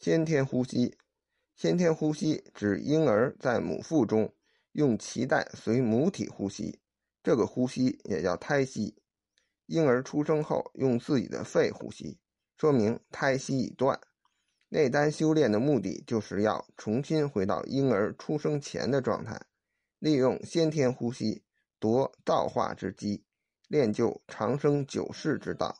[0.00, 0.96] 先天呼吸，
[1.54, 4.32] 先天呼吸指婴儿在母腹中
[4.72, 6.80] 用脐带随母体呼吸，
[7.22, 8.96] 这个呼吸也叫胎息。
[9.66, 12.18] 婴儿出生后用自己的肺呼吸，
[12.56, 14.00] 说明胎息已断。
[14.70, 19.38] 内丹修炼的目的就是要重新回到婴儿出生前的状态，
[19.98, 21.42] 利用先天呼吸
[21.78, 23.22] 夺造化之机，
[23.68, 25.76] 练就长生久世之道。